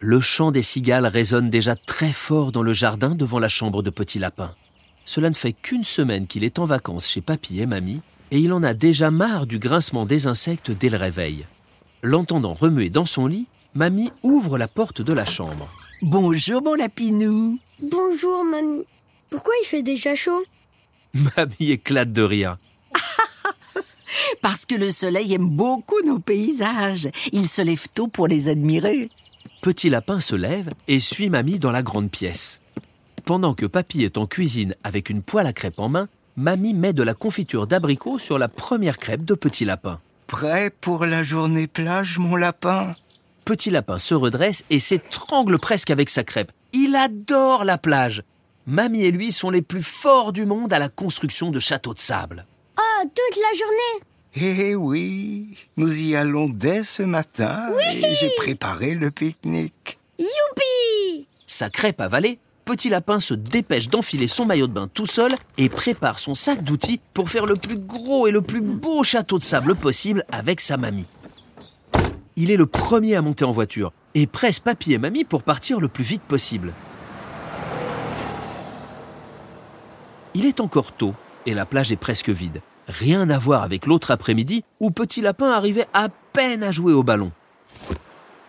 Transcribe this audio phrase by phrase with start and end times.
[0.00, 3.90] Le chant des cigales résonne déjà très fort dans le jardin devant la chambre de
[3.90, 4.54] Petit Lapin.
[5.04, 8.00] Cela ne fait qu'une semaine qu'il est en vacances chez Papy et Mamie,
[8.30, 11.46] et il en a déjà marre du grincement des insectes dès le réveil.
[12.04, 15.68] L'entendant remuer dans son lit, Mamie ouvre la porte de la chambre.
[16.00, 17.58] Bonjour mon lapinou.
[17.82, 18.84] Bonjour, mamie.
[19.30, 20.44] Pourquoi il fait déjà chaud?
[21.12, 22.56] Mamie éclate de rire.
[24.42, 27.08] Parce que le soleil aime beaucoup nos paysages.
[27.32, 29.10] Il se lève tôt pour les admirer.
[29.62, 32.60] Petit Lapin se lève et suit Mamie dans la grande pièce.
[33.24, 36.92] Pendant que Papy est en cuisine avec une poêle à crêpes en main, Mamie met
[36.92, 40.00] de la confiture d'abricot sur la première crêpe de Petit Lapin.
[40.28, 42.94] Prêt pour la journée plage, mon lapin?
[43.44, 46.52] Petit Lapin se redresse et s'étrangle presque avec sa crêpe.
[46.72, 48.22] Il adore la plage.
[48.66, 51.98] Mamie et lui sont les plus forts du monde à la construction de châteaux de
[51.98, 52.46] sable.
[52.78, 54.07] Oh, toute la journée?
[54.36, 57.58] Eh oui, nous y allons dès ce matin
[57.92, 59.98] et j'ai préparé le pique-nique.
[60.18, 65.34] Youpi Sa crêpe avalée, Petit Lapin se dépêche d'enfiler son maillot de bain tout seul
[65.56, 69.38] et prépare son sac d'outils pour faire le plus gros et le plus beau château
[69.38, 71.06] de sable possible avec sa mamie.
[72.36, 75.80] Il est le premier à monter en voiture et presse Papy et Mamie pour partir
[75.80, 76.74] le plus vite possible.
[80.34, 81.14] Il est encore tôt
[81.46, 82.60] et la plage est presque vide.
[82.88, 87.02] Rien à voir avec l'autre après-midi où Petit Lapin arrivait à peine à jouer au
[87.02, 87.30] ballon.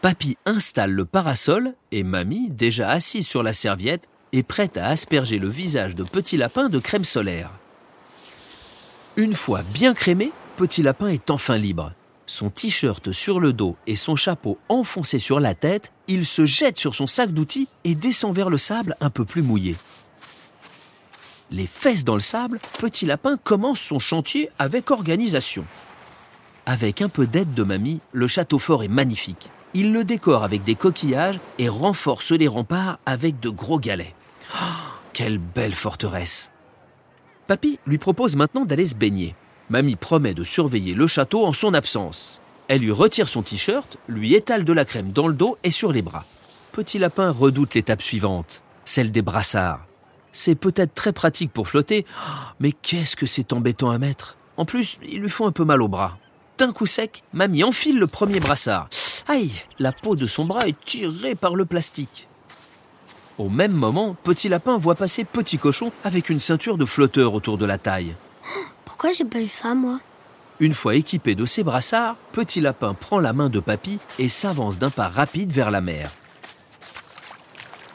[0.00, 5.40] Papy installe le parasol et Mamie, déjà assise sur la serviette, est prête à asperger
[5.40, 7.50] le visage de Petit Lapin de crème solaire.
[9.16, 11.92] Une fois bien crémé, Petit Lapin est enfin libre.
[12.26, 16.78] Son t-shirt sur le dos et son chapeau enfoncé sur la tête, il se jette
[16.78, 19.76] sur son sac d'outils et descend vers le sable un peu plus mouillé.
[21.50, 25.64] Les fesses dans le sable, Petit Lapin commence son chantier avec organisation.
[26.66, 29.48] Avec un peu d'aide de mamie, le château fort est magnifique.
[29.72, 34.14] Il le décore avec des coquillages et renforce les remparts avec de gros galets.
[34.54, 34.64] Oh,
[35.14, 36.50] quelle belle forteresse
[37.46, 39.34] Papy lui propose maintenant d'aller se baigner.
[39.70, 42.42] Mamie promet de surveiller le château en son absence.
[42.68, 45.92] Elle lui retire son t-shirt, lui étale de la crème dans le dos et sur
[45.92, 46.26] les bras.
[46.72, 49.87] Petit Lapin redoute l'étape suivante, celle des brassards.
[50.40, 52.06] C'est peut-être très pratique pour flotter,
[52.60, 54.36] mais qu'est-ce que c'est embêtant à mettre?
[54.56, 56.16] En plus, ils lui font un peu mal au bras.
[56.58, 58.88] D'un coup sec, Mamie enfile le premier brassard.
[59.26, 59.50] Aïe,
[59.80, 62.28] la peau de son bras est tirée par le plastique.
[63.36, 67.58] Au même moment, Petit Lapin voit passer Petit Cochon avec une ceinture de flotteur autour
[67.58, 68.14] de la taille.
[68.84, 69.98] Pourquoi j'ai pas eu ça, moi?
[70.60, 74.78] Une fois équipé de ses brassards, Petit Lapin prend la main de Papy et s'avance
[74.78, 76.12] d'un pas rapide vers la mer.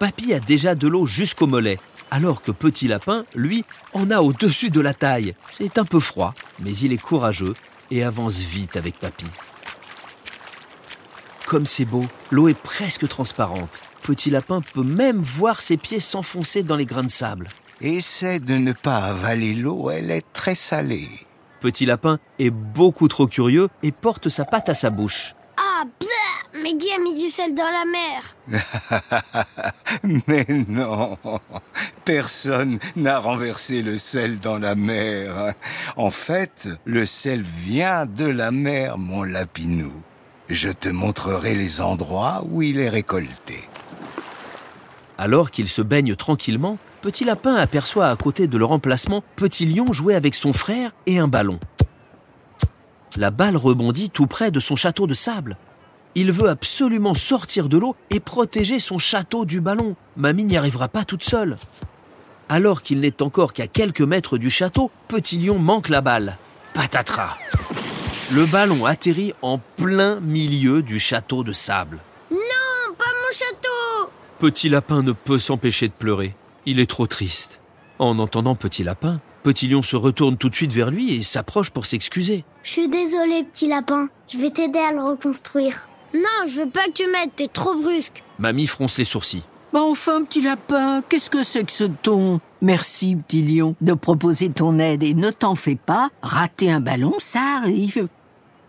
[0.00, 1.78] Papy a déjà de l'eau jusqu'au mollet,
[2.12, 3.64] alors que Petit Lapin, lui,
[3.94, 5.34] en a au-dessus de la taille.
[5.56, 7.54] C'est un peu froid, mais il est courageux
[7.90, 9.24] et avance vite avec Papy.
[11.46, 13.80] Comme c'est beau, l'eau est presque transparente.
[14.02, 17.48] Petit Lapin peut même voir ses pieds s'enfoncer dans les grains de sable.
[17.80, 21.08] Essaie de ne pas avaler l'eau, elle est très salée.
[21.60, 25.34] Petit Lapin est beaucoup trop curieux et porte sa patte à sa bouche.
[25.56, 25.84] Ah,
[26.78, 28.36] qui a mis du sel dans la mer
[30.26, 31.18] Mais non,
[32.04, 35.52] personne n'a renversé le sel dans la mer.
[35.96, 39.92] En fait, le sel vient de la mer, mon lapinou.
[40.48, 43.60] Je te montrerai les endroits où il est récolté.
[45.18, 49.92] Alors qu'il se baigne tranquillement, Petit Lapin aperçoit à côté de leur emplacement Petit Lion
[49.92, 51.58] jouer avec son frère et un ballon.
[53.16, 55.56] La balle rebondit tout près de son château de sable.
[56.14, 59.96] Il veut absolument sortir de l'eau et protéger son château du ballon.
[60.16, 61.56] Mamie n'y arrivera pas toute seule.
[62.54, 66.36] Alors qu'il n'est encore qu'à quelques mètres du château, Petit Lion manque la balle.
[66.74, 67.38] Patatras
[68.30, 72.00] Le ballon atterrit en plein milieu du château de sable.
[72.30, 72.36] Non,
[72.98, 76.36] pas mon château Petit Lapin ne peut s'empêcher de pleurer.
[76.66, 77.58] Il est trop triste.
[77.98, 81.70] En entendant Petit Lapin, Petit Lion se retourne tout de suite vers lui et s'approche
[81.70, 82.44] pour s'excuser.
[82.64, 84.10] Je suis désolé, petit lapin.
[84.30, 85.88] Je vais t'aider à le reconstruire.
[86.12, 88.22] Non, je veux pas que tu m'aides, t'es trop brusque.
[88.38, 89.44] Mamie fronce les sourcils.
[89.72, 92.40] Bah enfin, petit lapin, qu'est-ce que c'est que ce ton?
[92.60, 96.10] Merci, petit lion, de proposer ton aide et ne t'en fais pas.
[96.22, 98.08] Rater un ballon, ça arrive.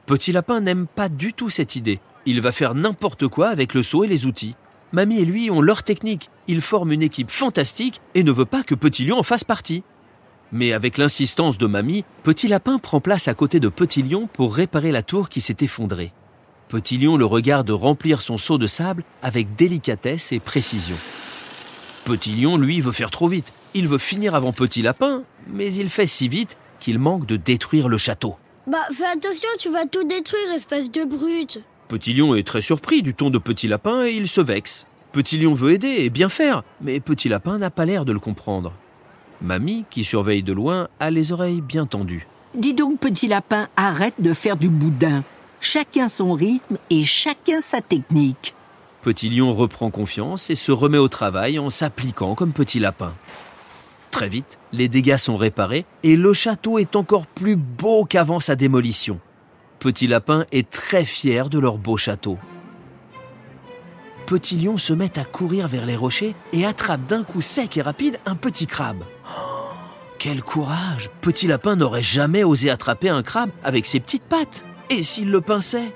[0.05, 1.99] Petit Lapin n'aime pas du tout cette idée.
[2.25, 4.55] Il va faire n'importe quoi avec le seau et les outils.
[4.91, 6.29] Mamie et lui ont leur technique.
[6.47, 9.83] Ils forment une équipe fantastique et ne veut pas que Petit Lion en fasse partie.
[10.51, 14.55] Mais avec l'insistance de Mamie, Petit Lapin prend place à côté de Petit Lion pour
[14.55, 16.13] réparer la tour qui s'est effondrée.
[16.73, 20.95] Petit Lion le regarde remplir son seau de sable avec délicatesse et précision.
[22.03, 23.53] Petit Lion, lui, veut faire trop vite.
[23.75, 27.89] Il veut finir avant Petit Lapin, mais il fait si vite qu'il manque de détruire
[27.89, 28.37] le château.
[28.65, 31.59] Bah, fais attention, tu vas tout détruire, espèce de brute.
[31.89, 34.87] Petit Lion est très surpris du ton de Petit Lapin et il se vexe.
[35.11, 38.19] Petit Lion veut aider et bien faire, mais Petit Lapin n'a pas l'air de le
[38.19, 38.73] comprendre.
[39.43, 42.25] Mamie, qui surveille de loin, a les oreilles bien tendues.
[42.55, 45.23] Dis donc, petit lapin, arrête de faire du boudin.
[45.63, 48.53] Chacun son rythme et chacun sa technique.
[49.01, 53.13] Petit Lion reprend confiance et se remet au travail en s'appliquant comme Petit Lapin.
[54.11, 58.57] Très vite, les dégâts sont réparés et le château est encore plus beau qu'avant sa
[58.57, 59.21] démolition.
[59.79, 62.37] Petit Lapin est très fier de leur beau château.
[64.25, 67.81] Petit Lion se met à courir vers les rochers et attrape d'un coup sec et
[67.81, 69.05] rapide un petit crabe.
[69.25, 69.69] Oh,
[70.19, 74.65] quel courage Petit Lapin n'aurait jamais osé attraper un crabe avec ses petites pattes.
[74.95, 75.91] Et s'il le pinçait?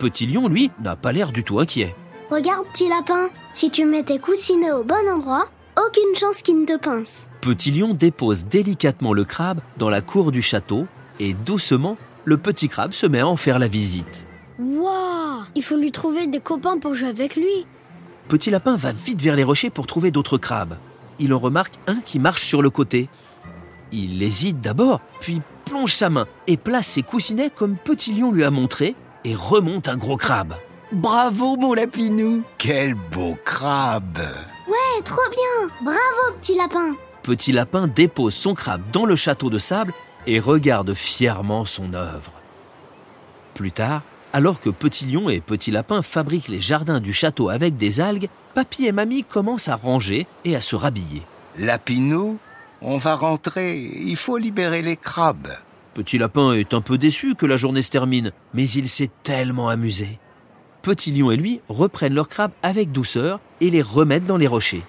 [0.00, 1.94] Petit Lion, lui, n'a pas l'air du tout inquiet.
[2.32, 5.48] Regarde, petit lapin, si tu mets tes coussinets au bon endroit,
[5.78, 7.30] aucune chance qu'il ne te pince.
[7.42, 10.88] Petit Lion dépose délicatement le crabe dans la cour du château
[11.20, 14.26] et doucement, le petit crabe se met à en faire la visite.
[14.58, 17.68] Waouh Il faut lui trouver des copains pour jouer avec lui.
[18.26, 20.76] Petit Lapin va vite vers les rochers pour trouver d'autres crabes.
[21.20, 23.08] Il en remarque un qui marche sur le côté.
[23.92, 28.42] Il hésite d'abord, puis plonge sa main et place ses coussinets comme Petit Lion lui
[28.42, 30.54] a montré et remonte un gros crabe.
[30.90, 32.42] Bravo, mon lapinou.
[32.58, 34.18] Quel beau crabe
[34.66, 39.58] Ouais, trop bien Bravo, petit lapin Petit Lapin dépose son crabe dans le château de
[39.58, 39.92] sable
[40.26, 42.32] et regarde fièrement son œuvre.
[43.54, 44.02] Plus tard,
[44.32, 48.28] alors que Petit Lion et Petit Lapin fabriquent les jardins du château avec des algues,
[48.54, 51.22] Papy et Mamie commencent à ranger et à se rhabiller.
[51.58, 52.38] Lapinou,
[52.82, 53.78] on va rentrer.
[53.78, 55.48] Il faut libérer les crabes.
[55.94, 59.68] Petit Lapin est un peu déçu que la journée se termine, mais il s'est tellement
[59.68, 60.18] amusé.
[60.82, 64.82] Petit Lion et lui reprennent leurs crabes avec douceur et les remettent dans les rochers.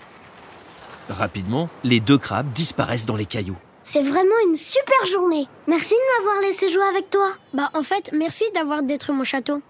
[1.09, 3.57] Rapidement, les deux crabes disparaissent dans les cailloux.
[3.83, 5.47] C'est vraiment une super journée.
[5.67, 7.33] Merci de m'avoir laissé jouer avec toi.
[7.53, 9.61] Bah en fait, merci d'avoir détruit mon château.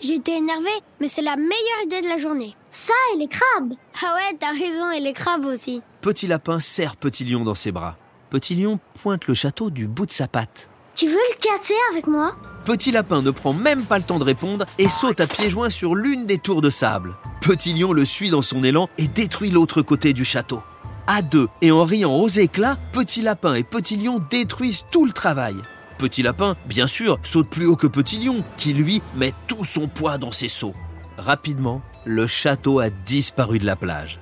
[0.00, 0.68] J'étais énervée,
[1.00, 2.56] mais c'est la meilleure idée de la journée.
[2.70, 3.74] Ça et les crabes.
[4.02, 5.82] Ah ouais, t'as raison, et les crabes aussi.
[6.00, 7.98] Petit Lapin serre Petit Lion dans ses bras.
[8.30, 10.70] Petit Lion pointe le château du bout de sa patte.
[10.94, 12.36] Tu veux le casser avec moi?
[12.64, 15.68] Petit Lapin ne prend même pas le temps de répondre et saute à pieds joints
[15.68, 17.16] sur l'une des tours de sable.
[17.42, 20.62] Petit Lion le suit dans son élan et détruit l'autre côté du château.
[21.06, 25.12] À deux et en riant aux éclats, Petit Lapin et Petit Lion détruisent tout le
[25.12, 25.56] travail.
[25.98, 29.86] Petit Lapin, bien sûr, saute plus haut que Petit Lion, qui lui met tout son
[29.86, 30.74] poids dans ses sauts.
[31.18, 34.18] Rapidement, le château a disparu de la plage.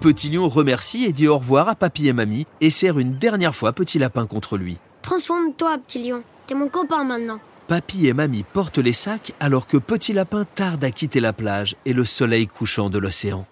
[0.00, 3.54] Petit Lion remercie et dit au revoir à Papy et Mamie et serre une dernière
[3.54, 4.76] fois Petit Lapin contre lui.
[5.02, 6.22] Prends soin de toi, petit lion.
[6.46, 7.40] T'es mon copain maintenant.
[7.66, 11.76] Papy et Mamie portent les sacs alors que Petit Lapin tarde à quitter la plage
[11.86, 13.46] et le soleil couchant de l'océan.